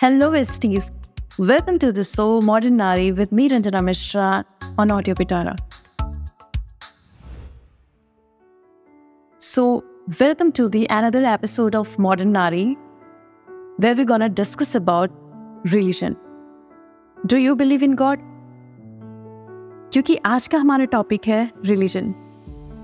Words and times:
Hello, 0.00 0.40
Steve. 0.44 0.84
Welcome 1.38 1.80
to 1.80 1.90
the 1.90 2.04
show 2.04 2.40
Modern 2.40 2.76
Nari 2.76 3.10
with 3.10 3.32
me, 3.32 3.48
Ranjana 3.48 3.82
Mishra, 3.82 4.44
on 4.78 4.92
Audio 4.92 5.12
Pitara. 5.12 5.56
So, 9.38 9.82
welcome 10.20 10.52
to 10.52 10.68
the 10.68 10.86
another 10.88 11.24
episode 11.24 11.74
of 11.74 11.98
Modern 11.98 12.30
Nari, 12.30 12.76
where 13.78 13.96
we're 13.96 14.04
gonna 14.04 14.28
discuss 14.28 14.76
about 14.76 15.10
religion. 15.64 16.16
Do 17.26 17.38
you 17.38 17.56
believe 17.56 17.82
in 17.82 17.96
God? 17.96 18.24
क्योंकि 19.92 20.16
आज 20.26 20.46
का 20.46 20.58
हमारा 20.58 20.84
topic 20.84 21.26
है 21.26 21.50
religion 21.66 22.14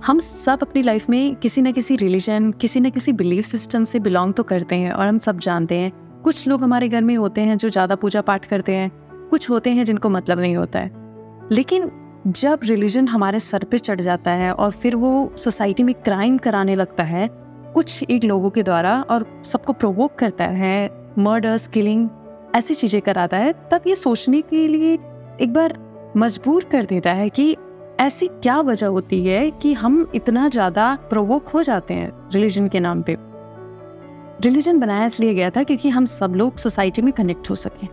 हम 0.07 0.19
सब 0.19 0.59
अपनी 0.63 0.83
life 0.83 1.09
में 1.11 1.37
किसी 1.37 1.63
न 1.63 1.73
किसी 1.73 1.97
रिलीजन 1.97 2.53
किसी 2.53 2.81
न 2.81 2.91
किसी 2.91 3.13
बिलीफ 3.13 3.45
सिस्टम 3.45 3.85
से 3.85 4.01
बिलोंग 4.01 4.35
तो 4.35 4.43
करते 4.43 4.77
हैं 4.77 4.93
और 4.93 5.07
हम 5.07 5.19
सब 5.19 5.39
जानते 5.39 5.79
हैं 5.79 6.04
कुछ 6.25 6.47
लोग 6.49 6.63
हमारे 6.63 6.89
घर 6.89 7.03
में 7.03 7.17
होते 7.17 7.41
हैं 7.41 7.57
जो 7.59 7.69
ज़्यादा 7.69 7.95
पूजा 7.95 8.21
पाठ 8.21 8.45
करते 8.45 8.75
हैं, 8.75 8.91
कुछ 9.31 9.49
होते 9.51 9.71
हैं 9.71 9.85
जिनको 9.85 10.09
मतलब 10.09 10.41
नहीं 10.41 10.57
होता 10.57 10.79
है। 10.79 11.49
लेकिन 11.53 11.91
जब 12.27 12.61
रिलीजन 12.65 13.09
हमारे 13.09 13.41
सर 13.41 13.65
पे 13.65 13.79
चढ़ 13.79 14.01
जाता 14.01 14.31
है 14.33 14.53
और 14.53 14.71
फिर 14.73 14.97
वो 14.97 15.33
सोसाइटी 15.37 15.83
में 15.83 15.95
क्राइम 15.95 16.39
कराने 16.39 16.77
लगता 16.77 17.05
है, 17.05 17.29
कुछ 17.75 18.05
एक 18.05 18.25
लोगों 18.25 18.51
के 18.51 18.63
द्वारा 18.63 19.01
और 19.11 19.27
सबको 19.45 19.73
प्रोवोक 19.73 20.15
करता 20.15 20.45
है 20.45 20.91
मर्डर्स 21.19 21.67
किलिंग 21.67 22.09
ऐसी 22.57 22.75
चीज़ें 22.75 23.01
कराता 23.03 23.37
है, 23.37 23.53
तब 23.71 23.83
ये 23.87 23.95
सोचने 23.95 24.41
के 24.43 24.67
लिए 24.69 24.93
एक 25.41 25.53
बार 25.53 25.79
मजबूर 26.17 26.65
कर 26.65 26.85
देता 26.85 27.13
है 27.13 27.29
कि 27.29 27.57
ऐसी 28.01 28.27
क्या 28.33 28.61
वजह 28.63 28.87
होती 28.87 29.25
है 29.25 29.51
कि 29.53 29.73
हम 29.75 30.11
इतना 30.15 30.49
ज़्यादा 30.49 30.95
प्रोवोक 31.11 31.49
हो 31.49 31.63
जाते 31.63 31.95
हैं 31.95 32.11
रिलीजन 32.33 32.69
के 32.69 32.81
नाम 32.81 33.03
पे। 33.03 33.17
रिलीजन 34.41 34.79
बनाया 34.81 35.07
इसलिए 35.07 35.35
गया 35.35 35.51
था 35.51 35.63
क्योंकि 35.63 35.89
हम 35.89 36.05
सब 36.05 36.35
लोग 36.35 36.57
सोसाइटी 36.57 37.03
में 37.03 37.13
कनेक्ट 37.13 37.51
हो 37.51 37.55
सकें। 37.55 37.89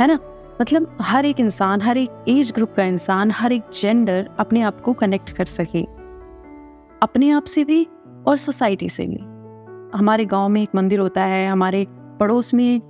है 0.00 0.06
ना? 0.06 0.18
मतलब 0.60 0.96
हर 1.00 1.26
एक 1.26 1.40
इंसान, 1.40 1.82
हर 1.82 1.96
एक 1.96 2.24
एज 2.28 2.52
ग्रुप 2.52 2.72
का 2.76 2.84
इंसान, 2.84 3.30
हर 3.30 3.52
एक 3.52 3.62
जेंडर 3.80 4.28
अपने 4.38 4.60
आप 4.60 4.80
को 4.80 4.92
कनेक्ट 4.92 5.30
कर 5.30 5.44
सके। 5.44 5.82
अपने 7.02 7.30
आप 7.30 7.44
से 7.44 7.64
भी 7.64 7.86
और 8.26 8.36
सोसाइटी 8.36 8.88
से 8.88 9.06
भी। 9.06 9.18
हमारे 9.98 10.24
गाँव 10.24 10.48
में 10.48 10.62
एक 10.62 10.74
मंदिर 10.74 11.00
होता 11.00 11.24
है, 11.24 11.48
हमारे 11.48 11.86
पड़ोस 11.90 12.54
में 12.54 12.80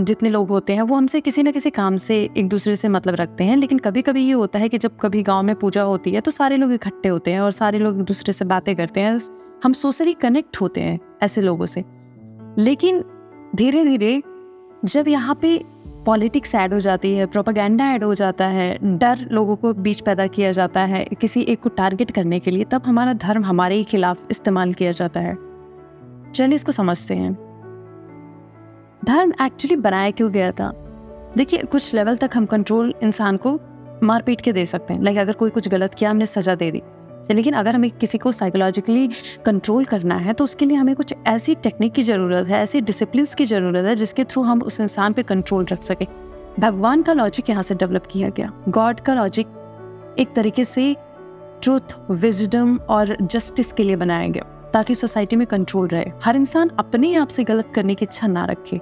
जितने 0.00 0.30
लोग 0.30 0.48
होते 0.48 0.72
हैं, 0.72 0.82
वो 0.82 0.96
हमसे 0.96 1.20
किसी 1.20 1.42
न 1.42 1.52
किसी 1.52 1.70
काम 1.70 1.96
से 1.96 2.16
एक 2.36 2.48
दूसरे 2.48 2.76
से 2.76 2.88
मतलब 2.88 3.14
रखते 3.14 3.44
हैं, 3.44 3.56
लेकिन 3.56 3.78
कभी 3.78 4.02
कभी 4.02 4.24
ये 4.26 4.32
होता 4.32 4.58
है 4.58 4.68
कि 4.68 4.78
जब 4.78 4.96
कभी 5.00 5.22
गाँव 5.22 5.42
में 5.42 5.54
पूजा 5.56 5.82
होती 5.82 6.10
है 6.10 6.20
तो 6.20 6.30
सारे 6.30 6.56
लोग 6.56 6.72
इकट्ठे 6.72 7.08
होते 7.08 7.32
हैं 7.32 7.40
और 7.40 7.50
सारे 7.50 7.78
लोग 7.78 7.98
एक 7.98 8.04
दूसरे 8.04 8.32
से 8.32 8.44
बातें 8.44 8.74
करते 8.76 9.00
हैं। 9.00 9.18
हम 9.64 9.72
सोशली 9.72 10.12
कनेक्ट 10.12 10.60
होते 10.60 10.80
हैं 10.80 10.98
ऐसे 11.22 11.40
लोगों 11.40 11.66
से। 11.66 11.84
लेकिन 12.58 13.04
धीरे 13.54 13.84
धीरे 13.84 14.22
जब 14.84 15.08
यहाँ 15.08 15.34
पे 15.34 15.64
पॉलिटिक्स 16.06 16.54
ऐड 16.54 16.74
हो 16.74 16.80
जाती 16.80 17.14
है, 17.14 17.26
प्रोपागेंडा 17.26 17.84
ऐड 17.84 18.04
हो 18.04 18.14
जाता 18.14 18.46
है, 18.46 18.78
डर 18.98 19.28
लोगों 19.32 19.56
को 19.56 19.72
बीच 19.72 20.00
पैदा 20.00 20.26
किया 20.26 20.52
जाता 20.52 20.80
है 20.80 21.04
किसी 21.04 21.40
एक 21.40 21.60
को 21.60 21.68
टारगेट 21.68 22.10
करने 22.10 22.40
के 22.40 22.50
लिए, 22.50 22.64
तब 22.64 22.82
हमारा 22.86 23.12
धर्म 23.12 23.44
हमारे 23.44 23.74
ही 23.74 23.84
खिलाफ 23.84 24.26
इस्तेमाल 24.30 24.72
किया 24.72 24.92
जाता 24.92 25.20
है। 25.20 25.38
चलिए 26.34 26.54
इसको 26.54 26.72
समझते 26.72 27.14
हैं। 27.14 27.32
धर्म 29.04 29.32
एक्चुअली 29.42 29.76
बनाया 29.76 30.10
क्यों 30.10 30.32
गया 30.32 30.52
था? 30.52 30.72
देखिए, 31.36 31.62
कुछ 31.62 31.94
लेवल 31.94 32.16
तक 32.16 32.30
हम 32.34 32.46
कंट्रोल 32.46 32.94
इंसान 33.02 33.36
को 33.36 33.60
मारपीट 34.02 34.40
के 34.40 34.52
दे 34.52 34.64
सकते 34.64 34.94
हैं। 34.94 35.02
लाइक 35.02 35.18
अगर 35.18 35.32
कोई 35.32 35.50
कुछ 35.50 35.68
गलत 35.68 35.94
किया, 35.94 36.10
हमने 36.10 36.26
सजा 36.26 36.54
दे 36.54 36.70
दी। 36.70 36.82
लेकिन 37.30 37.54
अगर 37.54 37.74
हमें 37.74 37.90
किसी 37.90 38.18
को 38.18 38.32
साइकोलॉजिकली 38.32 39.08
कंट्रोल 39.46 39.84
करना 39.84 40.16
है 40.16 40.32
तो 40.32 40.44
उसके 40.44 40.66
लिए 40.66 40.76
हमें 40.76 40.94
कुछ 40.96 41.14
ऐसी 41.26 41.54
टेक्निक 41.54 41.92
की 41.92 42.02
ज़रूरत 42.02 42.48
है, 42.48 42.62
ऐसी 42.62 42.80
डिसिप्लिन 42.80 43.26
की 43.38 43.44
ज़रूरत 43.44 43.84
है, 43.84 43.94
जिसके 43.96 44.24
थ्रू 44.24 44.42
हम 44.42 44.62
उस 44.62 44.80
इंसान 44.80 45.12
पर 45.12 45.22
कंट्रोल 45.22 45.64
रख 45.64 45.82
सकें। 45.82 46.06
भगवान 46.60 47.02
का 47.02 47.12
लॉजिक 47.12 47.50
यहाँ 47.50 47.62
से 47.62 47.74
डेवलप 47.74 48.06
किया 48.06 48.28
गया। 48.28 48.52
गॉड 48.68 49.00
का 49.00 49.14
लॉजिक 49.14 49.46
एक 50.18 50.32
तरीके 50.34 50.64
से 50.64 50.94
ट्रूथ 51.62 51.94
विजडम 52.10 52.76
और 52.88 53.16
जस्टिस 53.22 53.72
के 53.72 53.82
लिए 53.82 53.96
बनाया 53.96 54.28
गया, 54.28 54.44
ताकि 54.72 54.94
सोसाइटी 54.94 55.36
में 55.36 55.46
कंट्रोल 55.46 55.88
रहे। 55.88 56.10
हर 56.24 56.36
इंसान 56.36 56.70
अपने 56.78 57.14
आप 57.14 57.28
से 57.28 57.44
गलत 57.44 57.72
करने 57.74 57.94
की 57.94 58.04
इच्छा 58.04 58.26
ना 58.26 58.44
रखे। 58.44 58.76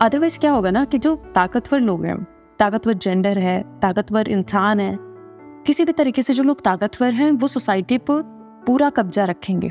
अदरवाइज़ 0.00 0.38
क्या 0.38 0.52
होगा 0.52 0.70
ना 0.70 0.84
कि 0.84 0.98
जो 0.98 1.14
ताकतवर 1.34 1.80
लोग 1.80 2.04
हैं, 2.04 2.22
ताकतवर 2.58 2.92
जेंडर 2.94 3.38
है, 3.38 3.60
ताकतवर 3.82 4.28
इंसान 4.28 4.80
है 4.80 4.96
किसी 5.66 5.84
भी 5.84 5.92
तरीके 5.92 6.22
से 6.22 6.32
जो 6.34 6.42
लोग 6.42 6.60
ताकतवर 6.60 7.14
हैं, 7.14 7.30
वो 7.32 7.46
सोसाइटी 7.46 7.98
पर 8.00 8.22
पूरा 8.66 8.88
कब्जा 8.90 9.24
रखेंगे। 9.24 9.70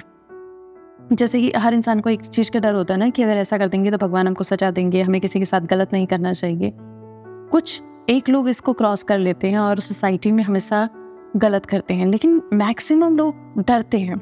जैसे 1.13 1.41
कि 1.41 1.51
हर 1.51 1.73
इंसान 1.73 1.99
को 1.99 2.09
एक 2.09 2.21
चीज़ 2.21 2.51
का 2.51 2.59
डर 2.59 2.73
होता 2.73 2.93
है 2.93 2.99
ना 2.99 3.09
कि 3.09 3.23
अगर 3.23 3.37
ऐसा 3.37 3.57
कर 3.57 3.67
देंगे 3.67 3.91
तो 3.91 3.97
भगवान 3.97 4.27
हमको 4.27 4.43
सजा 4.43 4.69
देंगे, 4.71 5.01
हमें 5.01 5.19
किसी 5.21 5.39
के 5.39 5.45
साथ 5.45 5.61
गलत 5.61 5.93
नहीं 5.93 6.05
करना 6.07 6.33
चाहिए। 6.33 6.71
कुछ 6.75 7.81
एक 8.09 8.29
लोग 8.29 8.49
इसको 8.49 8.73
क्रॉस 8.73 9.03
कर 9.03 9.17
लेते 9.19 9.49
हैं 9.49 9.59
और 9.59 9.79
सोसाइटी 9.79 10.31
में 10.31 10.43
हमेशा 10.43 10.87
गलत 11.35 11.65
करते 11.65 11.93
हैं, 11.93 12.05
लेकिन 12.05 12.41
मैक्सिमम 12.53 13.17
लोग 13.17 13.63
डरते 13.67 13.99
हैं। 13.99 14.15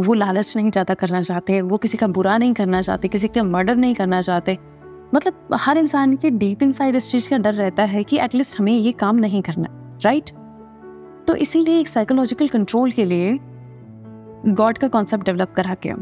वो 0.00 0.14
लालच 0.14 0.56
नहीं 0.56 0.70
ज़्यादा 0.70 0.94
करना 0.94 1.22
चाहते, 1.22 1.60
वो 1.62 1.76
किसी 1.76 1.98
का 1.98 2.06
बुरा 2.08 2.36
नहीं 2.38 2.52
करना 2.54 2.82
चाहते, 2.82 3.08
किसी 3.08 3.28
का 3.28 3.42
मर्डर 3.42 3.76
नहीं 3.76 3.94
करना 3.94 4.20
चाहते। 4.20 4.58
मतलब 5.14 5.48
हर 5.54 5.78
इंसान 5.78 6.16
के 6.16 6.30
डीप 6.30 6.62
इनसाइड 6.62 6.96
इस 6.96 7.10
चीज़ 7.10 7.28
का 7.30 7.38
डर 7.38 7.54
रहता 7.54 7.84
है 7.84 8.04
कि 8.04 8.18
एटलीस्ट 8.18 8.58
हमें 8.60 8.72
ये 8.72 8.92
काम 8.92 9.16
नहीं 9.16 9.42
करना 9.42 9.68
राइट 10.04 10.30
तो 11.26 11.34
इसीलिए 11.36 11.78
एक 11.80 11.88
साइकोलॉजिकल 11.88 12.48
कंट्रोल 12.48 12.90
के 12.90 13.04
लिए 13.04 13.38
गॉड 14.48 14.78
का 14.78 14.88
कॉन्सेप्ट 14.88 15.24
डेवलप 15.24 15.52
करा 15.56 15.76
गया 15.82 15.96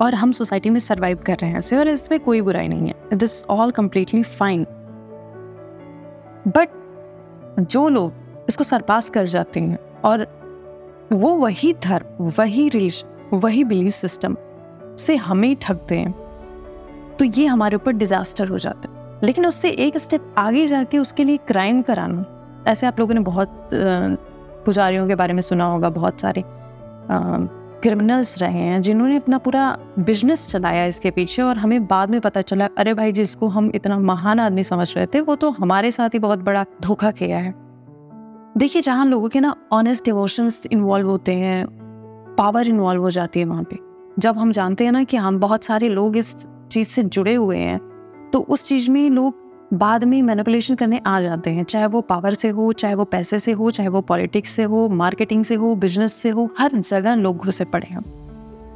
और 0.00 0.14
हम 0.14 0.32
सोसाइटी 0.32 0.70
में 0.70 0.78
सर्वाइव 0.80 1.18
कर 1.26 1.36
रहे 1.36 1.50
हैं 1.50 1.58
ऐसे, 1.58 1.76
और 1.76 1.88
इसमें 1.88 2.18
कोई 2.20 2.40
बुराई 2.40 2.68
नहीं 2.68 2.88
है। 2.88 2.94
It 3.12 3.22
is 3.22 3.44
all 3.50 3.70
completely 3.70 4.22
fine 4.22 4.64
but 6.48 6.68
जो 7.60 7.88
लोग 7.88 8.12
इसको 8.48 8.64
सरपास 8.64 9.08
कर 9.10 9.26
जाते 9.26 9.60
हैं, 9.60 9.78
और 10.04 10.26
वो 11.12 11.34
वही 11.36 11.72
धर्म, 11.82 12.24
वही 12.38 12.68
रिलीजन 12.68 13.14
वही 13.34 13.64
बिलीफ 13.64 13.92
सिस्टम 13.92 14.36
से 14.98 15.16
हमें 15.16 15.56
ठगते 15.56 15.96
हैं 15.98 16.12
तो 17.16 17.24
ये 17.24 17.46
हमारे 17.46 17.76
ऊपर 17.76 17.92
डिजास्टर 17.92 18.48
हो 18.48 18.58
जाता 18.58 18.88
है। 18.88 19.20
लेकिन 19.24 19.46
उससे 19.46 19.70
एक 19.70 19.96
स्टेप 19.98 20.34
आगे 20.38 20.66
जाके 20.66 20.98
उसके 20.98 21.24
लिए 21.24 21.36
क्राइम 21.48 21.82
कराना, 21.82 22.24
ऐसे 22.68 22.86
आप 22.86 22.98
लोगों 23.00 23.14
ने 23.14 23.20
बहुत 23.20 23.70
पुजारियों 24.66 25.06
के 25.08 25.14
बारे 25.14 25.32
में 25.32 25.40
सुना 25.40 25.64
होगा 25.64 25.90
बहुत 25.90 26.20
सारे 26.20 26.42
क्रिमिनल्स 27.82 28.40
रहे 28.42 28.60
हैं 28.60 28.80
जिन्होंने 28.82 29.16
अपना 29.16 29.38
पूरा 29.38 29.64
बिज़नेस 29.98 30.46
चलाया 30.48 30.84
इसके 30.84 31.10
पीछे 31.10 31.42
और 31.42 31.58
हमें 31.58 31.86
बाद 31.86 32.10
में 32.10 32.20
पता 32.20 32.40
चला, 32.42 32.68
अरे 32.78 32.94
भाई, 32.94 33.12
जिसको 33.12 33.48
हम 33.48 33.70
इतना 33.74 33.98
महान 34.00 34.40
आदमी 34.40 34.62
समझ 34.62 34.92
रहे 34.96 35.06
थे, 35.06 35.20
वो 35.20 35.34
तो 35.36 35.50
हमारे 35.50 35.90
साथ 35.90 36.14
ही 36.14 36.18
बहुत 36.18 36.38
बड़ा 36.40 36.64
धोखा 36.82 37.10
किया 37.10 37.38
है। 37.38 37.54
देखिए, 38.58 38.82
जहाँ 38.82 39.06
लोगों 39.06 39.28
के 39.28 39.40
ना 39.40 39.54
ऑनेस्ट 39.72 40.04
डिवोशंस 40.04 40.62
इन्वॉल्व 40.72 41.08
होते 41.08 41.34
हैं 41.34 41.64
पावर 42.38 42.68
इन्वॉल्व 42.68 43.02
हो 43.02 43.10
जाती 43.10 43.40
है 43.40 43.46
वहाँ 43.46 43.62
पे। 43.62 43.78
जब 44.18 44.38
हम 44.38 44.52
जानते 44.52 44.84
हैं 44.84 44.92
ना 44.92 45.02
कि 45.04 45.16
हम 45.16 45.38
बहुत 45.40 45.64
सारे 45.64 45.88
लोग 45.88 46.16
इस 46.16 46.34
चीज़ 46.70 46.88
से 46.88 47.02
जुड़े 47.04 47.34
हुए 47.34 47.58
हैं 47.58 47.78
तो 48.32 48.40
उस 48.40 48.64
चीज़ 48.64 48.90
में 48.90 49.08
लोग 49.10 49.45
बाद 49.74 50.04
में 50.04 50.22
मैनिपुलेशन 50.22 50.74
करने 50.74 51.00
आ 51.06 51.20
जाते 51.20 51.50
हैं, 51.50 51.64
चाहे 51.64 51.86
वो 51.86 52.00
पावर 52.00 52.34
से 52.34 52.48
हो, 52.48 52.72
चाहे 52.72 52.94
वो 52.94 53.04
पैसे 53.04 53.38
से 53.38 53.52
हो, 53.52 53.70
चाहे 53.70 53.88
वो 53.88 54.00
पॉलिटिक्स 54.00 54.50
से 54.50 54.62
हो 54.62 54.88
मार्केटिंग 54.88 55.44
से 55.44 55.54
हो 55.54 55.74
बिज़नेस 55.74 56.12
से 56.12 56.28
हो, 56.28 56.50
हर 56.58 56.72
जगह 56.72 57.14
लोग 57.14 57.36
घुसे 57.36 57.64
पड़े 57.64 57.86
हैं। 57.86 58.04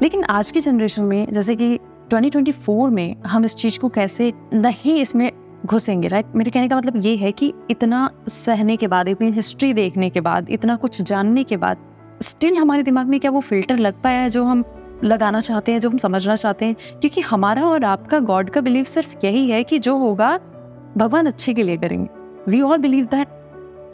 लेकिन 0.03 0.25
आज 0.25 0.51
की 0.51 0.61
जनरेशन 0.61 1.03
में, 1.03 1.33
जैसे 1.33 1.57
कि 1.57 1.79
2024 2.11 2.91
में 2.91 3.17
हम 3.27 3.45
इस 3.45 3.55
चीज़ 3.55 3.79
को 3.79 3.89
कैसे 3.89 4.33
नहीं 4.55 4.95
इसमें 4.95 5.33
घुसेंगे 5.67 6.09
राइट 6.09 6.27
मेरे 6.37 6.51
कहने 6.51 6.69
का 6.69 6.77
मतलब 6.77 6.93
ये 6.97 7.17
है 7.17 7.33
कि 7.33 7.53
इतना 7.71 8.11
सहने 8.29 8.77
के 8.77 8.87
बाद, 8.87 9.09
इतनी 9.09 9.31
हिस्ट्री 9.31 9.73
देखने 9.73 10.11
के 10.11 10.21
बाद, 10.21 10.51
इतना 10.51 10.77
कुछ 10.77 11.03
जानने 11.03 11.45
के 11.45 11.57
बाद 11.57 11.77
स्टिल 12.23 12.57
हमारे 12.57 12.83
दिमाग 12.83 13.07
में 13.07 13.21
क्या 13.21 13.31
वो 13.31 13.41
फ़िल्टर 13.41 13.79
लग 13.79 14.03
पाया 14.03 14.21
है 14.21 14.31
जो 14.31 14.45
हम 14.45 14.65
लगाना 15.05 15.41
चाहते 15.41 15.73
हैं, 15.73 15.81
जो 15.81 15.91
हम 15.91 15.97
समझना 15.97 16.37
चाहते 16.37 16.65
हैं? 16.65 16.75
क्योंकि 16.75 17.21
हमारा 17.21 17.63
और 17.63 17.85
आपका 17.85 18.19
गॉड 18.19 18.51
का 18.51 18.61
बिलीव 18.61 18.85
सिर्फ़ 18.85 19.15
यही 19.25 19.51
है 19.51 19.65
कि 19.65 19.79
जो 19.79 19.97
होगा 19.97 20.41
भगवान 21.01 21.27
अच्छे 21.27 21.55
के 21.55 21.63
लिए 21.63 21.77
करेंगे। 21.77 22.09
We 22.49 22.61
all 22.63 22.79
believe 22.79 23.05
that 23.07 23.29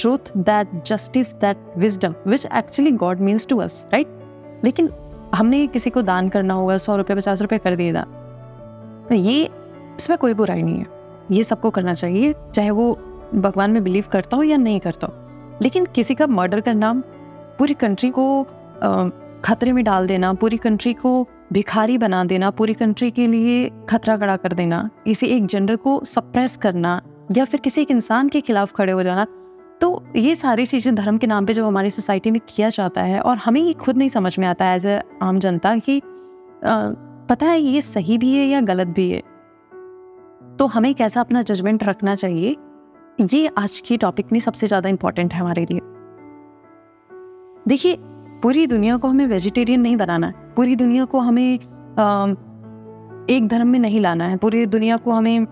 truth 0.01 0.37
that 0.39 0.83
justice 0.87 1.33
that 1.35 1.73
wisdom 1.79 2.15
which 2.27 2.47
actually 2.47 2.91
god 2.95 3.21
means 3.21 3.47
to 3.47 3.59
us 3.59 3.87
right 3.93 4.61
लेकिन 4.65 4.91
हमने 5.35 5.67
किसी 5.67 5.91
को 5.91 6.03
दान 6.03 6.29
करना 6.29 6.55
होगा, 6.55 6.77
सौ 6.77 6.97
रुपये, 6.97 7.17
पचास 7.17 7.43
रुपये 7.43 7.59
कर 7.59 7.75
दिए 7.75 7.93
तो 9.09 9.15
ये 9.15 9.49
इसमें 9.99 10.17
कोई 10.19 10.35
बुराई 10.35 10.63
नहीं 10.63 10.79
है। 10.79 10.87
ये 11.31 11.43
सबको 11.45 11.71
करना 11.71 11.95
चाहिए, 11.95 12.35
चाहे 12.55 12.71
वो 12.71 12.93
भगवान 13.35 13.71
में 13.71 13.83
बिलीव 13.85 14.05
करता 14.13 14.37
हो 14.37 14.43
या 14.43 14.57
नहीं 14.57 14.81
करता 14.81 15.07
हो। 15.07 15.59
लेकिन 15.63 15.85
किसी 15.87 16.15
का 16.15 16.27
मर्डर 16.29 16.61
करना 16.61 16.93
पूरी 17.59 17.75
कंट्री 17.75 18.11
को 18.11 18.43
खतरे 19.45 19.73
में 19.73 19.83
डाल 19.85 20.07
देना, 20.07 20.33
पूरी 20.33 20.57
कंट्री 20.57 20.93
को 20.95 21.27
भिखारी 21.51 21.99
बना 21.99 22.25
देना, 22.25 22.51
पूरी 22.51 22.75
कंट्री 22.75 23.11
के 23.11 23.27
लिए 23.27 23.69
खतरा 23.91 24.17
खड़ा 24.17 24.37
कर 24.37 24.53
देना, 24.53 24.89
इसी 25.07 25.27
एक 25.27 25.47
जेंडर 25.47 25.77
को 25.77 26.01
सप्रेस 26.05 26.57
करना 26.57 27.01
या 27.37 27.45
फिर 27.45 27.61
किसी 27.61 27.81
एक 27.83 27.91
इंसान 27.91 28.29
के 28.29 28.41
खिलाफ 28.41 28.73
खड़े 28.73 28.93
हो 28.93 29.03
जाना 29.03 29.27
तो 29.81 29.89
ये 30.17 30.35
सारी 30.35 30.65
चीज़ें 30.67 30.95
धर्म 30.95 31.17
के 31.19 31.27
नाम 31.27 31.47
पे 31.47 31.53
जब 31.55 31.65
हमारी 31.65 31.91
सोसाइटी 31.91 32.31
में 32.31 32.41
किया 32.49 32.69
जाता 32.69 33.03
है 33.03 33.21
और 33.21 33.37
हमें 33.37 33.61
ये 33.61 33.73
खुद 33.75 33.97
नहीं 33.97 34.09
समझ 34.09 34.39
में 34.39 34.47
आता 34.47 34.73
एज 34.75 34.87
ए 34.87 35.01
आम 35.23 35.39
जनता 35.39 35.77
कि 35.79 36.01
पता 36.65 37.47
है 37.47 37.59
ये 37.61 37.81
सही 37.81 38.19
भी 38.19 38.33
है 38.35 38.47
या 38.47 38.61
गलत 38.63 38.89
भी 38.89 39.09
है? 39.11 39.21
तो 40.59 40.67
हमें 40.67 40.95
कैसा 40.95 41.21
अपना 41.21 41.43
जजमेंट 41.43 41.85
रखना 41.85 42.15
चाहिए? 42.15 42.57
ये 43.23 43.47
आज 43.59 43.81
के 43.89 43.97
टॉपिक 43.97 44.33
में 44.33 44.39
सबसे 44.41 44.67
ज़्यादा 44.67 44.89
इंपॉर्टेंट 44.89 45.35
है 45.35 45.41
हमारे 45.41 45.67
लिए। 45.71 45.81
देखिए, 47.69 47.97
पूरी 48.43 48.67
दुनिया 48.67 48.97
को 48.97 49.09
हमें 49.09 49.27
वेजिटेरियन 49.27 49.81
नहीं 49.81 49.97
बनाना 49.97 50.27
है। 50.27 50.46
पूरी 50.57 50.77
दुनिया 50.77 51.05
को 51.05 51.19
हमें 51.19 51.59
आ, 51.99 52.27
एक 53.31 53.49
धर्म 53.49 53.69
में 53.69 53.79
नहीं 53.79 54.01
लाना 54.01 54.25
है। 54.25 54.37
पूरी 54.37 54.67
दुनिया 54.67 54.97
को 54.97 55.11
हमें 55.11 55.47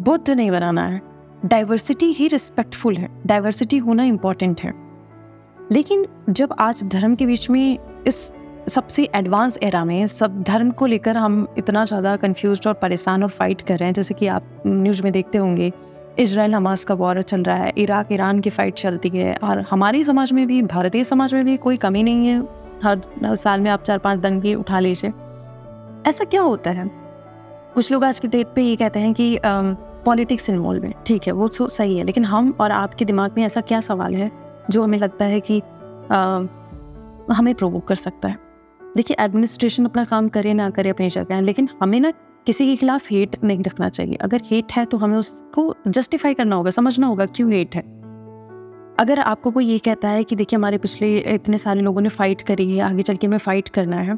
बुद्ध 0.00 0.30
नहीं 0.30 0.50
बनाना 0.50 0.86
है। 0.86 1.00
डाइवर्सिटी 1.44 2.06
ही 2.06 2.28
रिस्पेक्टफुल 2.28 2.96
है। 2.96 3.08
डाइवर्सिटी 3.26 3.78
होना 3.78 4.04
इंपॉर्टेंट 4.04 4.60
है। 4.60 4.72
लेकिन 5.72 6.06
जब 6.30 6.54
आज 6.58 6.82
धर्म 6.84 7.14
के 7.14 7.26
बीच 7.26 7.48
में 7.50 7.78
इस 8.06 8.32
सबसे 8.68 9.08
एडवांस 9.14 9.58
एरा 9.62 9.84
में 9.84 10.06
सब 10.06 10.42
धर्म 10.42 10.70
को 10.70 10.86
लेकर 10.86 11.16
हम 11.16 11.46
इतना 11.58 11.84
ज़्यादा 11.84 12.16
कंफ्यूज 12.16 12.66
और 12.66 12.74
परेशान 12.74 13.22
और 13.22 13.28
फाइट 13.28 13.60
कर 13.60 13.78
रहे 13.78 13.86
हैं 13.86 13.94
जैसे 13.94 14.14
कि 14.14 14.26
आप 14.26 14.62
न्यूज़ 14.66 15.02
में 15.02 15.12
देखते 15.12 15.38
होंगे 15.38 15.72
इसराइल 16.18 16.54
हमास 16.54 16.84
का 16.84 16.94
वॉर 16.94 17.22
चल 17.22 17.42
रहा 17.42 17.56
है 17.56 17.72
इराक 17.78 18.12
ईरान 18.12 18.40
की 18.40 18.50
फ़ाइट 18.50 18.74
चलती 18.74 19.08
है 19.08 19.34
और 19.42 19.60
हमारे 19.70 20.02
समाज 20.04 20.32
में 20.32 20.46
भी 20.46 20.62
भारतीय 20.62 21.04
समाज 21.04 21.34
में 21.34 21.44
भी 21.44 21.56
कोई 21.56 21.76
कमी 21.76 22.02
नहीं 22.02 22.26
है। 22.26 22.40
हर 22.84 23.34
साल 23.34 23.60
में 23.60 23.70
आप 23.70 23.82
चार 23.82 23.98
पाँच 23.98 24.20
दंगे 24.20 24.54
उठा 24.54 24.80
लीजिए। 24.80 25.10
ऐसा 26.08 26.24
क्या 26.24 26.42
होता 26.42 26.70
है? 26.70 26.90
कुछ 27.74 27.90
लोग 27.92 28.04
आज 28.04 28.18
की 28.18 28.28
डेट 28.28 28.46
पे 28.54 28.62
ये 28.62 28.76
कहते 28.76 29.00
हैं 29.00 29.12
कि 29.14 29.38
पॉलिटिक्स 29.44 30.48
इन्वॉल्व 30.50 30.84
है। 30.84 30.92
ठीक 31.06 31.26
है 31.26 31.32
वो 31.32 31.48
तो 31.48 31.68
सही 31.68 31.96
है 31.98 32.04
लेकिन 32.04 32.24
हम 32.24 32.54
और 32.60 32.72
आपके 32.72 33.04
दिमाग 33.04 33.34
में 33.36 33.44
ऐसा 33.44 33.60
क्या 33.60 33.80
सवाल 33.80 34.14
है 34.14 34.30
जो 34.70 34.82
हमें 34.82 34.98
लगता 34.98 35.24
है 35.24 35.40
कि 35.40 35.60
आ, 36.10 36.42
हमें 37.34 37.54
प्रोवोक 37.54 37.86
कर 37.88 37.94
सकता 37.94 38.28
है? 38.28 38.38
देखिए 38.96 39.16
एडमिनिस्ट्रेशन 39.20 39.84
अपना 39.84 40.04
काम 40.04 40.28
करे 40.28 40.54
ना 40.54 40.70
करे 40.70 40.90
अपनी 40.90 41.08
जगह 41.10 41.40
लेकिन 41.40 41.68
हमें 41.82 41.98
ना 42.00 42.12
किसी 42.46 42.66
के 42.66 42.76
खिलाफ 42.76 43.10
हेट 43.10 43.36
नहीं 43.44 43.62
रखना 43.62 43.88
चाहिए। 43.88 44.14
अगर 44.14 44.42
हेट 44.44 44.72
है 44.72 44.84
तो 44.84 44.98
हमें 44.98 45.18
उसको 45.18 45.74
जस्टिफाई 45.88 46.34
करना 46.34 46.56
होगा 46.56 46.70
समझना 46.70 47.06
होगा 47.06 47.26
क्यों 47.26 47.50
हेट 47.52 47.74
है। 47.76 47.82
अगर 48.98 49.18
आपको 49.18 49.50
कोई 49.50 49.64
ये 49.66 49.78
कहता 49.78 50.08
है 50.08 50.24
कि 50.24 50.36
देखिए, 50.36 50.56
हमारे 50.56 50.78
पिछले 50.78 51.18
इतने 51.18 51.58
सारे 51.58 51.80
लोगों 51.80 52.00
ने 52.00 52.08
फाइट 52.08 52.42
करी 52.42 52.70
है, 52.70 52.80
आगे 52.80 53.02
चल 53.02 53.16
के 53.16 53.26
हमें 53.26 53.38
फाइट 53.38 53.68
करना 53.68 53.96
है, 53.96 54.16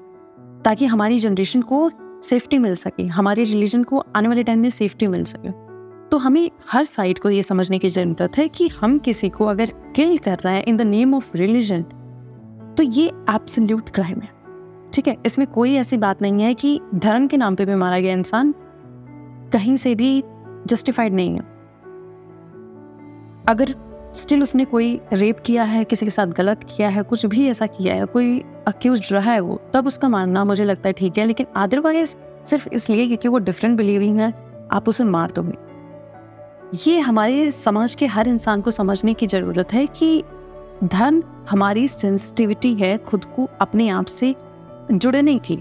ताकि 0.64 0.86
हमारी 0.86 1.18
जनरेशन 1.18 1.62
को 1.62 1.90
सेफ्टी 2.22 2.58
मिल 2.58 2.74
सके, 2.74 3.06
हमारे 3.06 3.44
रिलीजन 3.44 3.82
को 3.84 4.02
आने 4.16 4.28
वाले 4.28 4.42
टाइम 4.42 4.60
में 4.60 4.70
सेफ्टी 4.70 5.06
मिल 5.06 5.24
सके। 5.24 5.50
तो 6.08 6.18
हमें 6.18 6.50
हर 6.70 6.84
साइड 6.84 7.18
को 7.18 7.30
ये 7.30 7.42
समझने 7.42 7.78
की 7.78 7.88
ज़रूरत 7.88 8.38
है 8.38 8.48
कि 8.48 8.68
हम 8.68 8.98
किसी 8.98 9.28
को 9.28 9.44
अगर 9.44 9.72
किल 9.96 10.16
कर 10.18 10.38
रहे 10.38 10.54
हैं 10.54 10.64
in 10.64 10.76
the 10.76 10.82
name 10.82 11.14
of 11.14 11.36
religion 11.36 11.82
तो 12.78 12.82
ये 12.82 13.06
एब्सल्यूट 13.30 13.88
क्राइम 13.88 14.20
है। 14.20 14.28
ठीक 14.92 15.08
है? 15.08 15.16
इसमें 15.26 15.46
कोई 15.46 15.74
ऐसी 15.74 15.96
बात 15.96 16.22
नहीं 16.22 16.42
है 16.42 16.54
कि 16.54 16.80
धर्म 16.94 17.26
के 17.26 17.36
नाम 17.36 17.54
पे 17.54 17.64
भी 17.64 17.74
मारा 17.74 17.98
गया 18.00 18.12
इंसान 18.12 18.54
कहीं 19.52 19.76
से 19.76 19.94
भी 19.94 20.22
जस्टिफाइड 20.66 21.14
नहीं 21.14 21.34
है। 21.34 21.40
अगर 23.48 23.74
स्टिल 24.18 24.42
उसने 24.42 24.64
कोई 24.64 25.00
रेप 25.12 25.40
किया 25.40 25.62
है, 25.62 25.84
किसी 25.84 26.06
के 26.06 26.10
साथ 26.10 26.26
गलत 26.26 26.64
किया 26.64 26.88
है, 26.88 27.02
कुछ 27.02 27.26
भी 27.26 27.48
ऐसा 27.48 27.66
किया 27.66 27.94
है, 27.94 28.04
कोई 28.06 28.42
अक्यूज 28.66 29.08
रहा 29.12 29.32
है 29.32 29.40
वो, 29.40 29.60
तब 29.74 29.86
उसका 29.86 30.08
मानना 30.08 30.44
मुझे 30.44 30.64
लगता 30.64 30.88
है 30.88 30.92
ठीक 30.92 31.18
है, 31.18 31.24
लेकिन 31.24 31.46
अदरवाइज़ 31.56 32.16
सिर्फ़ 32.46 32.68
इसलिए 32.72 33.06
क्योंकि 33.06 33.28
वो 33.28 33.38
डिफरेंट 33.38 33.76
बिलीविंग 33.78 34.18
है, 34.18 34.32
आप 34.72 34.88
उसे 34.88 35.04
मार 35.04 35.30
दोगे। 35.30 36.86
ये 36.86 36.98
हमारे 36.98 37.50
समाज 37.50 37.94
के 37.94 38.06
हर 38.06 38.28
इंसान 38.28 38.60
को 38.60 38.70
समझने 38.70 39.14
की 39.14 39.26
ज़रूरत 39.26 39.72
है 39.72 39.86
कि 39.86 40.22
धर्म 40.84 41.22
हमारी 41.50 41.88
सेंसिटिविटी 41.88 42.74
है, 42.74 42.96
खुद 42.98 43.24
को 43.24 43.48
अपने 43.60 43.88
आप 43.88 44.06
से 44.06 44.34
जुड़ने 44.92 45.38
की। 45.38 45.58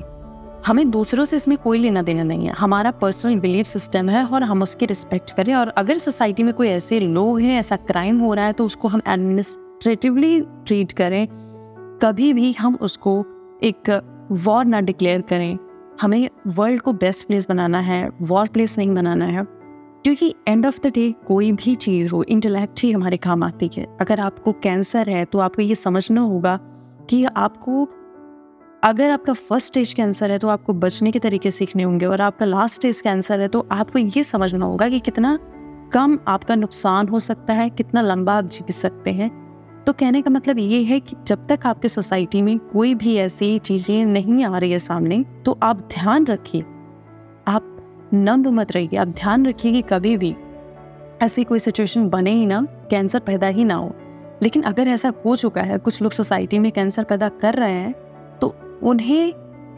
हमें 0.68 0.90
दूसरों 0.92 1.26
से 1.26 1.36
इसमें 1.36 1.58
कोई 1.58 1.80
लेना 1.80 2.02
देना 2.02 2.24
नहीं 2.24 2.46
है। 2.46 2.54
हमारा 2.54 2.92
पर्सनल 2.92 3.36
बिलीफ 3.36 3.66
सिस्टम 3.66 4.10
है 4.10 4.24
और 4.26 4.44
हम 4.44 4.62
उसकी 4.62 4.86
रिस्पेक्ट 4.86 5.32
करें 5.32 5.54
और 5.56 5.68
अगर 5.68 5.98
सोसाइटी 5.98 6.44
में 6.44 6.54
कोई 6.54 6.68
ऐसे 6.68 7.00
लोग 7.00 7.40
हैं, 7.42 7.60
ऐसा 7.60 7.76
क्राइम 7.76 8.20
हो 8.20 8.34
रहा 8.34 8.46
है 8.46 8.54
तो 8.54 8.66
उसको 8.66 8.88
हम 8.88 9.02
एडमिनिस्ट्रेटिवली 9.08 10.42
ट्रीट 10.42 10.92
करें। 10.92 11.28
कभी 12.02 12.34
भी 12.34 12.52
हम 12.52 12.76
उसको 12.76 13.26
एक 13.64 14.02
वॉर 14.32 14.66
ना 14.66 14.82
डिक्लेयर 14.82 15.22
करें। 15.22 15.58
हमें 16.02 16.30
वर्ल्ड 16.48 16.82
को 16.82 16.94
बेस्ट 16.94 17.28
प्लेस 17.28 17.48
बनाना 17.50 17.80
है 17.80 18.10
वॉर 18.22 18.48
प्लेस 18.48 18.78
नहीं 18.78 18.94
बनाना 18.96 19.26
है। 19.26 19.44
क्योंकि 20.04 20.34
एंड 20.48 20.66
ऑफ़ 20.66 20.80
द 20.84 20.88
डे 20.88 21.14
कोई 21.28 21.52
भी 21.52 21.76
चीज़ 21.76 22.12
हो 22.12 22.24
इंटेलेक्ट 22.24 22.84
ही 22.84 22.92
हमारे 22.92 23.18
काम 23.18 23.44
आती 23.44 23.70
है। 23.78 23.86
अगर 24.02 24.20
आपको 24.20 24.52
कैंसर 24.52 25.10
है 25.10 25.26
तो 25.26 25.40
आपको 25.40 25.62
ये 25.62 25.76
समझना 25.76 26.22
होगा 26.22 26.60
कि 27.10 27.24
आपको 27.26 27.88
अगर 28.88 29.12
आपका 29.12 29.34
फ़र्स्ट 29.34 29.68
स्टेज 29.68 29.92
कैंसर 29.94 30.32
है 30.32 30.38
तो 30.40 30.48
आपको 30.48 30.74
बचने 30.74 31.12
के 31.12 31.20
तरीके 31.20 31.52
सीखने 31.52 31.84
होंगे 31.84 32.06
और 32.06 32.22
आपका 32.22 32.46
लास्ट 32.46 32.76
स्टेज 32.76 33.02
कैंसर 33.02 33.40
है 33.40 33.48
तो 33.48 33.66
आपको 33.72 34.00
ये 34.00 34.24
समझना 34.24 34.66
होगा 34.66 34.88
कि 34.90 35.00
कितना 35.00 35.38
कम 35.94 36.18
आपका 36.28 36.56
नुकसान 36.56 37.08
हो 37.08 37.20
सकता 37.20 37.54
है, 37.54 37.70
कितना 37.70 38.02
लंबा 38.02 38.34
आप 38.34 38.46
जी 38.46 38.74
सकते 38.74 39.12
हैं। 39.12 39.30
तो 39.84 39.94
कहने 39.94 40.22
का 40.22 40.32
मतलब 40.32 40.60
ये 40.60 40.82
है 40.84 41.00
कि 41.00 41.16
जब 41.28 41.46
तक 41.48 41.66
आपके 41.66 41.88
सोसाइटी 41.88 42.42
में 42.42 42.58
कोई 42.60 42.96
भी 42.96 43.16
ऐसी 43.16 43.58
चीज़ें 43.60 44.06
नहीं 44.06 44.44
आ 44.46 44.58
रही 44.58 44.72
है 44.72 44.80
सामने 44.80 45.24
तो 45.46 45.58
आप 45.64 45.82
ध्यान 45.92 46.26
रखिए। 46.26 46.62
आप 47.48 48.10
नंब 48.14 48.48
मत 48.50 48.72
रहिए, 48.72 48.98
आप 48.98 49.08
ध्यान 49.08 49.46
रखिए 49.46 49.72
कि 49.72 49.82
कभी 49.82 50.18
भी 50.18 50.36
ऐसी 51.22 51.44
कोई 51.44 51.60
सिचुएशन 51.60 52.10
बने 52.10 52.32
ही 52.32 52.46
ना 52.46 52.66
कैंसर 52.90 53.20
पैदा 53.20 53.48
ही 53.50 53.64
ना 53.66 53.76
हो। 53.76 53.94
लेकिन 54.44 54.64
अगर 54.64 54.88
ऐसा 54.88 55.14
हो 55.26 55.36
चुका 55.36 55.62
है, 55.62 55.78
कुछ 55.78 56.02
लोग 56.02 56.12
सोसाइटी 56.12 56.60
में 56.60 56.72
कैंसर 56.72 57.04
पैदा 57.04 57.30
कर 57.30 57.54
रहे 57.54 57.74
हैं 57.74 57.94
उन्हें 58.84 59.34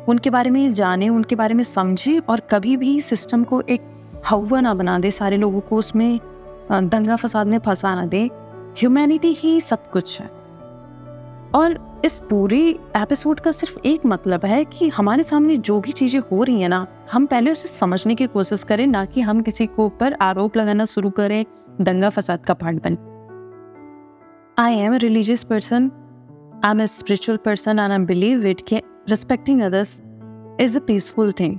उनके 0.10 0.30
बारे 0.30 0.50
में 0.50 0.72
जाने, 0.74 1.10
उनके 1.10 1.36
बारे 1.36 1.54
में 1.54 1.64
समझे 1.64 2.18
और 2.20 2.40
कभी 2.40 2.78
भी 2.78 3.00
सिस्टम 3.02 3.44
को 3.44 3.62
एक 3.62 3.82
हवा 4.26 4.62
ना 4.62 4.74
बना 4.74 5.00
दे, 5.00 5.12
सारे 5.12 5.38
लोगों 5.38 5.60
को 5.60 5.76
उसमें 5.76 6.20
दंगा 6.72 7.16
फसाद 7.16 7.48
में 7.48 7.60
फंसा 7.60 7.96
ना 7.96 8.06
दे। 8.06 8.30
ह्यूमैनिटी 8.80 9.34
ही 9.34 9.62
सब 9.62 9.92
कुछ 9.92 10.20
है। 10.22 10.28
और 11.56 12.02
इस 12.06 12.20
पूरे 12.20 12.60
एपिसोड 12.98 13.40
का 13.40 13.52
सिर्फ़ 13.52 13.78
एक 13.86 14.06
मतलब 14.06 14.46
है 14.46 14.66
कि 14.66 14.90
हमारे 14.90 15.24
सामने 15.24 15.56
जो 15.58 15.80
भी 15.80 15.92
चीज़ें 15.92 16.20
हो 16.22 16.44
रही 16.44 16.62
हैं 16.62 16.70
ना, 16.70 16.88
हम 17.12 17.26
पहले 17.26 17.52
उसे 17.52 17.68
समझने 17.68 18.16
की 18.16 18.28
कोशिश 18.28 18.64
करें, 18.64 18.88
ना 18.88 19.06
कि 19.06 19.22
हम 19.22 19.42
किसी 19.42 19.66
को 19.66 19.86
ऊपर 19.86 20.14
आरोप 20.14 20.58
लगाना 20.58 20.86
शुरू 20.86 21.10
करें, 21.10 21.46
दंगा 21.82 22.10
फसाद 22.10 22.40
का 22.40 22.54
पार्ट 22.54 22.84
बन। 22.84 22.98
I 24.60 24.76
am 24.76 24.94
religious 24.94 25.44
person 25.44 25.92
I 26.66 26.72
am 26.72 26.82
a 26.82 26.88
spiritual 26.88 27.38
person 27.38 27.80
and 27.80 27.92
I 27.92 28.00
believe 28.00 28.46
it 28.46 28.62
के 28.62 28.82
respecting 29.10 29.62
others 29.62 30.02
is 30.62 30.78
a 30.78 30.82
peaceful 30.82 31.32
thing 31.32 31.58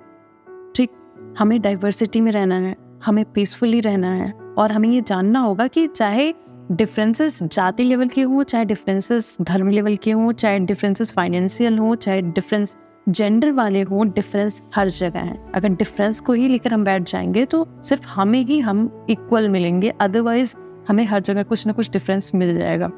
ठीक, 0.74 0.90
हमें 1.38 1.60
डाइवर्सिटी 1.60 2.20
में 2.20 2.32
रहना 2.32 2.54
है, 2.54 2.76
हमें 3.04 3.24
पीसफुली 3.24 3.80
रहना 3.80 4.12
है 4.12 4.32
और 4.58 4.72
हमें 4.72 4.88
ये 4.88 5.00
जानना 5.00 5.40
होगा 5.40 5.66
कि 5.66 5.86
चाहे 5.86 6.32
डिफरेंसेस 6.72 7.42
जाति 7.42 7.82
लेवल 7.82 8.08
के 8.08 8.22
हों, 8.22 8.42
चाहे 8.42 8.64
डिफरेंसेस 8.64 9.36
धर्म 9.42 9.70
लेवल 9.70 9.96
के 9.96 10.10
हों, 10.10 10.32
चाहे 10.32 10.58
डिफरेंसेस 10.58 11.12
फाइनेंशियल 11.12 11.78
हों, 11.78 11.94
चाहे 11.94 12.22
डिफरेंस 12.22 12.76
जेंडर 13.08 13.52
वाले 13.52 13.82
हों 13.82 14.08
डिफरेंस 14.08 14.60
हर 14.74 14.88
जगह 14.88 15.20
है। 15.20 15.52
अगर 15.54 15.68
डिफरेंस 15.68 16.20
को 16.20 16.32
ही 16.32 16.48
लेकर 16.48 16.72
हम 16.72 16.84
बैठ 16.84 17.02
जाएँगे 17.02 17.44
तो 17.44 17.66
सिर्फ़ 17.82 18.06
हमें 18.08 18.40
ही 18.40 18.58
हम 18.60 19.06
इक्वल 19.10 19.48
मिलेंगे 19.48 19.88
अदरवाइज़ 20.00 20.54
हमें 20.88 21.04
हर 21.04 21.20
जगह 21.20 21.42
कुछ 21.42 21.66
ना 21.66 21.72
कुछ 21.72 21.90
डिफरेंस 21.90 22.30
मिल 22.34 22.58
जाएगा। 22.58 22.88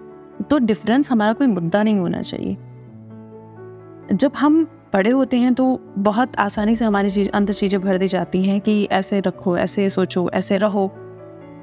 तो 0.50 0.58
डिफरेंस 0.58 1.10
हमारा 1.10 1.32
कोई 1.32 1.46
मुद्दा 1.46 1.82
नहीं 1.82 1.98
होना 1.98 2.22
चाहिए। 2.22 2.56
जब 4.12 4.32
हम 4.36 4.64
बड़े 4.94 5.10
होते 5.10 5.36
हैं 5.36 5.52
तो 5.54 5.64
बहुत 5.98 6.36
आसानी 6.36 6.74
से 6.76 6.84
हमारी 6.84 7.10
चीज़ 7.10 7.28
अंदर 7.30 7.52
चीज़ें 7.52 7.80
भर 7.80 7.96
दी 7.98 8.08
जाती 8.08 8.42
हैं 8.42 8.60
कि 8.60 8.82
ऐसे 8.92 9.20
रखो, 9.20 9.56
ऐसे 9.56 9.88
सोचो, 9.90 10.28
ऐसे 10.30 10.56
रहो। 10.58 10.90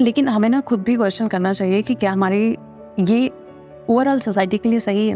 लेकिन 0.01 0.27
हमें 0.27 0.49
ना 0.49 0.61
खुद 0.61 0.83
भी 0.83 0.95
क्वेश्चन 0.95 1.27
करना 1.27 1.53
चाहिए 1.53 1.81
कि 1.81 1.95
क्या 1.95 2.11
हमारी 2.11 2.57
ये 2.99 3.27
ओवरऑल 3.89 4.19
सोसाइटी 4.19 4.57
के 4.57 4.69
लिए 4.69 4.79
सही 4.79 5.07
है? 5.09 5.15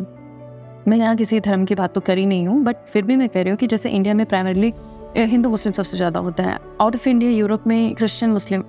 मैं 0.88 0.98
यहाँ 0.98 1.16
किसी 1.16 1.40
धर्म 1.40 1.66
की 1.66 1.76
बात 1.76 1.94
तो 1.94 2.02
कर 2.02 2.18
ही 2.18 2.26
नहीं 2.26 2.48
हूँ 2.48 2.64
बट 2.64 2.86
फिर 2.88 3.04
भी 3.04 3.16
मैं 3.16 3.30
कह 3.30 3.42
रही 3.42 3.50
हूँ 3.50 3.58
कि 3.58 3.68
जैसे 3.68 3.90
इंडिया 3.90 4.14
में 4.14 4.26
प्राइमरली 4.26 4.74
हिंदू, 5.18 5.50
मुस्लिम 5.50 5.74
सबसे 5.74 5.98
ज़्यादा 5.98 6.20
होता 6.20 6.44
है। 6.44 6.58
आउट 6.82 6.96
ऑफ़ 6.96 7.10
इंडिया 7.10 7.32
यूरोप 7.32 7.68
में 7.68 7.94
क्रिश्चियन 7.96 8.32
मुस्लिम 8.32 8.64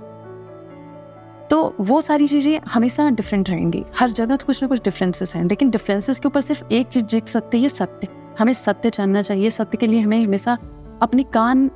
तो 1.51 1.75
वो 1.81 2.01
सारी 2.01 2.27
चीज़ें 2.27 2.61
हमेशा 2.69 3.09
डिफरेंट 3.11 3.51
रहेंगी। 3.51 3.85
हर 3.97 4.11
जगह 4.11 4.37
तो 4.37 4.47
कुछ 4.47 4.63
ना 4.63 4.69
कुछ 4.69 4.83
डिफरेंसेस 4.85 5.35
हैं, 5.37 5.45
लेकिन 5.45 5.71
डिफरेंसेस 5.71 6.21
के 6.21 6.29
ऊपर 6.29 6.41
सिर्फ़ 6.41 6.73
एक 6.73 6.87
चीज़ 6.87 7.05
जीत 7.05 7.29
सकती 7.29 7.63
है, 7.63 7.69
सत्य। 7.69 8.09
हमें 8.39 8.53
सत्य 8.53 8.91
जानना 8.91 9.23
चाहिए। 9.23 9.51
सत्य 9.51 9.79
के 9.79 9.87
लिए 9.87 10.01
हमें 10.01 10.25
हमेशा 10.25 10.57
अपने 11.03 11.23
कान, 11.35 11.69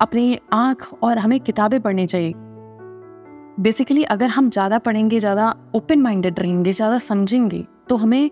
अपनी 0.00 0.38
आँख 0.52 0.92
और 1.02 1.18
हमें 1.18 1.38
किताबें 1.40 1.80
पढ़नी 1.80 2.06
चाहिए। 2.06 2.32
बेसिकली 3.60 4.02
अगर 4.04 4.28
हम 4.28 4.50
ज़्यादा 4.50 4.78
पढ़ेंगे, 4.78 5.18
ज़्यादा 5.20 5.54
ओपन 5.74 6.00
माइंडेड 6.00 6.40
रहेंगे, 6.40 6.72
ज़्यादा 6.72 6.98
समझेंगे 6.98 7.64
तो 7.88 7.96
हमें 7.96 8.30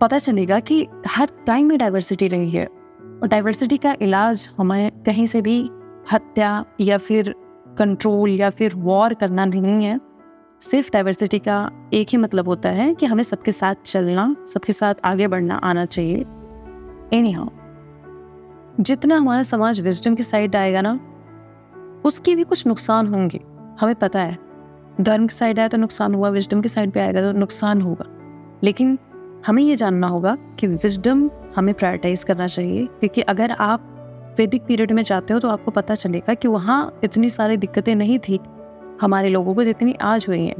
पता 0.00 0.18
चलेगा 0.18 0.58
कि 0.60 0.86
हर 1.08 1.28
टाइम 1.46 1.66
में 1.66 1.78
डाइवर्सिटी 1.78 2.28
रही 2.28 2.50
है। 2.50 2.66
और 2.66 3.28
डाइवर्सिटी 3.28 3.76
का 3.76 3.94
इलाज 4.02 4.48
हमें 4.58 4.90
कहीं 5.02 5.26
से 5.26 5.40
भी 5.42 5.58
हत्या 6.12 6.64
या 6.80 6.98
फिर 6.98 7.34
कंट्रोल 7.78 8.30
या 8.30 8.50
फिर 8.50 8.74
वॉर 8.76 9.14
करना 9.14 9.44
नहीं 9.44 9.84
है। 9.84 9.98
सिर्फ़ 10.62 10.90
डाइवर्सिटी 10.92 11.38
का 11.38 11.58
एक 11.94 12.08
ही 12.08 12.18
मतलब 12.18 12.48
होता 12.48 12.68
है 12.70 12.92
कि 12.94 13.06
हमें 13.06 13.22
सबके 13.22 13.52
साथ 13.52 13.74
चलना, 13.84 14.34
सबके 14.54 14.72
साथ 14.72 14.94
आगे 15.04 15.28
बढ़ना 15.28 15.54
आना 15.54 15.84
चाहिए। 15.84 16.24
एनी 17.12 17.32
हाउ 17.32 17.48
जितना 18.80 19.16
हमारा 19.16 19.42
समाज 19.42 19.80
विजडम 19.80 20.14
की 20.14 20.22
साइड 20.22 20.56
आएगा 20.56 20.80
ना, 20.80 20.92
उसके 22.04 22.34
भी 22.34 22.44
कुछ 22.44 22.66
नुकसान 22.66 23.06
होंगे। 23.06 23.40
हमें 23.80 23.94
पता 23.94 24.20
है, 24.20 24.38
धर्म 25.00 25.26
की 25.26 25.34
साइड 25.34 25.58
आया 25.58 25.68
तो 25.68 25.76
नुकसान 25.76 26.14
हुआ 26.14 26.28
विजडम 26.28 26.60
की 26.60 26.68
साइड 26.68 26.90
पे 26.90 27.00
आएगा 27.00 27.22
तो 27.22 27.32
नुकसान 27.32 27.80
होगा। 27.82 28.04
लेकिन 28.64 28.98
हमें 29.46 29.62
ये 29.62 29.76
जानना 29.76 30.06
होगा 30.06 30.36
कि 30.58 30.66
विजडम 30.66 31.30
हमें 31.56 31.74
प्रायोरिटाइज 31.74 32.24
करना 32.24 32.46
चाहिए, 32.46 32.86
क्योंकि 32.86 33.20
अगर 33.20 33.52
आप 33.52 33.92
वैदिक 34.38 34.64
पीरियड 34.66 34.92
में 34.92 35.02
जाते 35.02 35.34
हो 35.34 35.40
तो 35.40 35.48
आपको 35.48 35.70
पता 35.70 35.94
चलेगा 35.94 36.34
कि 36.34 36.48
वहाँ 36.48 37.00
इतनी 37.04 37.30
सारी 37.30 37.56
दिक्कतें 37.56 37.94
नहीं 37.94 38.18
थी 38.18 38.40
हमारे 39.00 39.28
लोगों 39.28 39.54
को 39.54 39.64
जितनी 39.64 39.94
आज 40.02 40.26
हुई 40.28 40.46
हैं। 40.46 40.56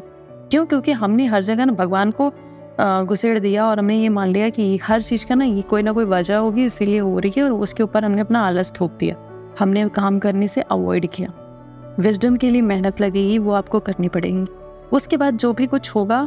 क्यों? 0.50 0.66
क्योंकि 0.66 0.92
हमने 0.92 1.26
हर 1.26 1.42
जगह 1.42 1.64
ना 1.64 1.72
भगवान 1.72 2.10
को 2.10 2.32
घुसेड़ 2.80 3.38
दिया 3.38 3.66
और 3.66 3.78
हमने 3.78 3.96
ये 3.96 4.08
मान 4.08 4.28
लिया 4.28 4.48
कि 4.48 4.76
हर 4.84 5.00
चीज़ 5.00 5.26
का 5.26 5.34
ना 5.34 5.44
ये 5.44 5.62
कोई 5.62 5.82
ना 5.82 5.92
कोई 5.92 6.04
वजह 6.04 6.36
होगी, 6.36 6.64
इसीलिए 6.64 6.98
हो 6.98 7.18
रही 7.18 7.32
है 7.36 7.44
और 7.44 7.52
उसके 7.52 7.82
ऊपर 7.82 8.04
हमने 8.04 8.20
अपना 8.20 8.46
आलस 8.46 8.72
थोप 8.80 8.96
दिया। 9.00 9.16
हमने 9.58 9.88
काम 9.88 10.18
करने 10.18 10.48
से 10.48 10.60
अवॉइड 10.60 11.06
किया। 11.06 11.32
विजडम 12.00 12.36
के 12.36 12.50
लिए 12.50 12.62
मेहनत 12.62 13.00
लगेगी 13.00 13.38
वो 13.38 13.52
आपको 13.52 13.80
करनी 13.80 14.08
पड़ेगी। 14.08 14.44
उसके 14.92 15.16
बाद 15.16 15.36
जो 15.36 15.52
भी 15.52 15.66
कुछ 15.66 15.94
होगा, 15.94 16.22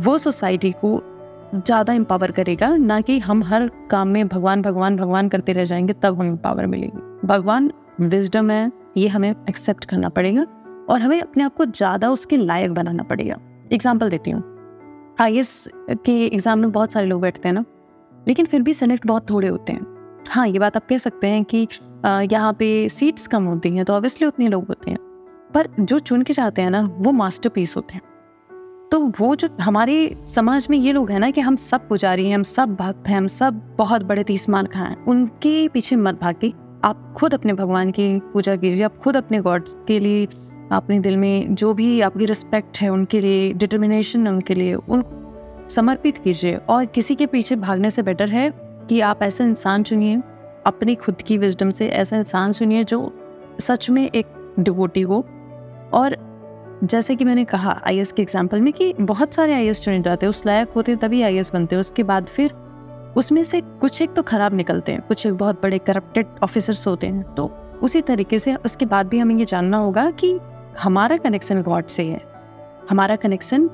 वो 0.00 0.18
सोसाइटी 0.18 0.72
को 0.72 1.00
ज़्यादा 1.54 1.92
एम्पावर 1.92 2.30
करेगा, 2.30 2.76
ना 2.76 3.00
कि 3.00 3.18
हम 3.18 3.42
हर 3.42 3.70
काम 3.90 4.08
में 4.08 4.26
भगवान 4.28 4.62
भगवान 4.62 4.96
भगवान 4.96 5.28
करते 5.28 5.52
रह 5.52 5.64
जाएँगे, 5.64 5.92
तब 5.92 6.20
हमें 6.20 6.36
पावर 6.36 6.66
मिलेगी। 6.66 7.26
भगवान 7.26 7.72
विजडम 8.00 8.50
है, 8.50 8.72
ये 8.96 9.08
हमें 9.08 9.30
एक्सेप्ट 9.30 9.84
करना 9.84 10.08
पड़ेगा 10.08 10.46
और 10.90 11.00
हमें 11.02 11.20
अपने 11.20 11.44
आप 11.44 11.56
को 11.56 11.64
ज़्यादा 11.64 12.10
उसके 12.10 12.36
लायक 12.36 12.74
बनाना 12.74 13.02
पड़ेगा। 13.02 13.36
एग्ज़ाम्पल 13.72 14.10
देती 14.10 14.30
हूँ। 14.30 14.55
आई 15.18 15.42
के 15.88 16.12
एग्ज़ाम 16.26 16.58
में 16.58 16.72
बहुत 16.72 16.92
सारे 16.92 17.06
लोग 17.06 17.20
बैठते 17.20 17.48
हैं 17.48 17.54
ना। 17.54 17.64
लेकिन 18.26 18.46
फिर 18.46 18.62
भी 18.62 18.74
सेनेट 18.74 19.06
बहुत 19.06 19.30
थोड़े 19.30 19.48
होते 19.48 19.72
हैं। 19.72 20.24
हाँ 20.28 20.46
ये 20.48 20.58
बात 20.58 20.76
आप 20.76 20.86
कह 20.86 20.98
सकते 20.98 21.26
हैं 21.26 21.44
कि 21.44 21.66
यहाँ 22.32 22.52
पे 22.52 22.88
सीट्स 22.88 23.26
कम 23.26 23.44
होती 23.44 23.68
हैं 23.68 23.84
तो 23.84 23.92
ऑब्वियसली 23.92 24.26
उतने 24.26 24.48
लोग 24.48 24.66
होते 24.68 24.90
हैं। 24.90 24.98
पर 25.54 25.68
जो 25.80 25.98
चुन 25.98 26.22
के 26.22 26.32
जाते 26.32 26.62
हैं 26.62 26.70
ना, 26.70 26.82
वो 26.82 27.12
मास्टर 27.12 27.50
होते 27.76 27.94
हैं। 27.94 28.02
तो 28.92 29.00
वो 29.20 29.34
जो 29.36 29.48
हमारे 29.60 30.16
समाज 30.26 30.66
में 30.70 30.76
ये 30.78 30.92
लोग 30.92 31.10
हैं 31.10 31.18
ना 31.20 31.30
कि 31.30 31.40
हम 31.40 31.56
सब 31.56 31.88
पुजारी 31.88 32.26
हैं, 32.26 32.34
हम 32.34 32.42
सब 32.42 32.74
भक्त 32.76 33.08
हैं, 33.08 33.16
हम 33.16 33.26
सब 33.26 33.60
बहुत 33.78 34.02
बड़े 34.02 34.24
तीसमान 34.24 34.66
खाए 34.66 34.88
हैं। 34.88 35.04
उनके 35.04 35.68
पीछे 35.68 35.96
मत 35.96 36.20
भागे 36.20 36.52
आप 36.84 37.12
खुद 37.16 37.34
अपने 37.34 37.52
भगवान 37.52 37.90
की 37.90 38.18
पूजा 38.32 38.56
कीजिए, 38.56 38.82
आप 38.82 38.98
खुद 38.98 39.16
अपने 39.16 39.40
गॉड्स 39.40 39.76
के 39.88 39.98
लिए 39.98 40.26
अपने 40.72 40.98
दिल 41.00 41.16
में 41.16 41.54
जो 41.54 41.72
भी 41.74 42.00
आपकी 42.00 42.26
रिस्पेक्ट 42.26 42.78
है 42.78 42.88
उनके 42.88 43.20
लिए 43.20 43.52
डिटर्मिनेशन 43.52 44.28
उनके 44.28 44.54
लिए, 44.54 44.74
उन 44.74 45.04
समर्पित 45.70 46.18
कीजिए। 46.18 46.56
और 46.58 46.84
किसी 46.86 47.14
के 47.14 47.26
पीछे 47.26 47.56
भागने 47.56 47.90
से 47.90 48.02
बेटर 48.02 48.28
है 48.28 48.50
कि 48.88 49.00
आप 49.00 49.22
ऐसा 49.22 49.44
इंसान 49.44 49.82
चुनिए, 49.82 50.20
अपनी 50.66 50.94
खुद 50.94 51.22
की 51.22 51.38
विजडम 51.38 51.70
से 51.70 51.88
ऐसा 51.88 52.16
इंसान 52.16 52.52
चुनिए 52.52 52.84
जो 52.84 53.12
सच 53.60 53.90
में 53.90 54.02
एक 54.04 54.54
डिवोटी 54.60 55.00
हो। 55.00 55.24
और 55.92 56.16
जैसे 56.84 57.16
कि 57.16 57.24
मैंने 57.24 57.44
कहा 57.44 57.80
आईएएस 57.86 58.12
के 58.12 58.22
एग्ज़ाम्पल 58.22 58.60
में 58.60 58.72
कि 58.72 58.92
बहुत 58.94 59.34
सारे 59.34 59.54
आईएएस 59.54 59.80
चुने 59.82 60.00
जाते 60.02 60.26
हैं, 60.26 60.30
उस 60.30 60.44
लायक 60.46 60.70
होते 60.70 60.92
हैं 60.92 61.00
तभी 61.00 61.22
आईएएस 61.22 61.52
बनते 61.52 61.74
हैं, 61.76 61.80
उसके 61.80 62.02
बाद 62.02 62.26
फिर 62.26 62.52
उसमें 63.16 63.42
से 63.44 63.60
कुछ 63.60 64.00
एक 64.02 64.12
तो 64.14 64.22
खराब 64.22 64.54
निकलते 64.54 64.92
हैं, 64.92 65.00
कुछ 65.00 65.26
एक 65.26 65.34
बहुत 65.34 65.62
बड़े 65.62 65.78
करप्टेड 65.78 66.26
ऑफिसर्स 66.42 66.86
होते 66.86 67.06
हैं। 67.06 67.22
तो 67.34 67.50
उसी 67.82 68.00
तरीके 68.02 68.38
से 68.38 68.54
उसके 68.54 68.86
बाद 68.86 69.08
भी 69.08 69.18
हमें 69.18 69.34
ये 69.34 69.44
जानना 69.44 69.76
होगा 69.76 70.10
कि 70.12 70.38
हमारा 70.80 71.16
कनेक्शन 71.16 71.62
गॉड 71.62 71.86
से 71.86 72.04
है। 72.04 72.20
हमारा 72.90 73.16
कनेक्शन 73.16 73.70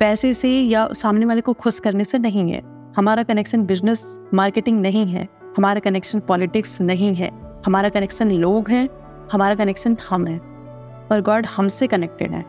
पैसे 0.00 0.32
से 0.32 0.50
या 0.50 0.88
सामने 0.92 1.26
वाले 1.26 1.40
को 1.40 1.52
खुश 1.52 1.80
करने 1.80 2.04
से 2.04 2.18
नहीं 2.18 2.52
है। 2.52 2.62
हमारा 2.96 3.22
कनेक्शन 3.22 3.66
बिज़नेस 3.66 4.18
मार्केटिंग 4.34 4.80
नहीं 4.80 5.06
है। 5.06 5.28
हमारा 5.56 5.80
कनेक्शन 5.80 6.20
पॉलिटिक्स 6.20 6.80
नहीं 6.80 7.14
है। 7.14 7.60
हमारा 7.66 7.88
कनेक्शन 7.88 8.30
लोग 8.30 8.70
हैं। 8.70 8.88
हमारा 9.32 9.54
कनेक्शन 9.54 9.96
हम 10.10 10.26
है। 10.26 10.38
और 11.12 11.22
गॉड 11.22 11.46
हमसे 11.46 11.86
कनेक्टेड 11.86 12.30
है। 12.30 12.44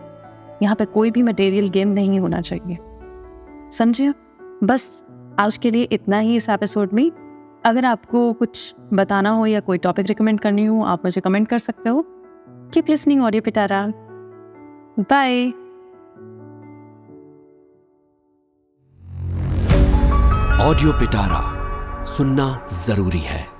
यहाँ 0.62 0.76
पे 0.76 0.86
कोई 0.86 1.12
भी 1.12 1.24
मटेरियल 1.24 1.68
गेम 1.68 1.88
नहीं 1.88 2.20
होना 2.20 2.42
चाहिए। 2.42 2.78
समझिए 3.72 4.14
बस 4.64 5.06
आज 5.40 5.58
के 5.58 5.72
लिए 5.72 5.84
इतना 5.84 6.20
ही 6.20 6.36
इस 6.36 6.50
एपिसोड 6.50 6.90
में। 6.94 7.12
अगर 7.66 7.86
आपको 7.86 8.34
कुछ 8.34 8.76
बताना 8.94 9.30
हो 9.30 9.46
या 9.46 9.60
कोई 9.60 9.78
टॉपिक 9.78 10.06
रिकमेंड 10.06 10.40
करनी 10.40 10.66
हो, 10.66 10.84
आप 10.84 11.06
मुझे 11.06 11.22
कमेंट 11.22 11.48
कर 11.48 11.58
सकते 11.58 11.90
हो। 11.90 12.19
Keep 12.74 12.90
listening 12.90 13.22
audio 13.24 13.42
Pitara 13.42 13.86
bye 15.00 15.46
audio 20.66 20.92
Pitara 21.00 21.42
सुनना 22.08 22.48
ज़रूरी 22.86 23.20
है। 23.20 23.59